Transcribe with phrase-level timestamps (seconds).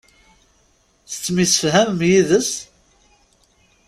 [1.09, 2.51] Tettemsefhamem yid-s?